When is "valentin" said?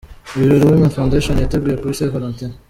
2.15-2.51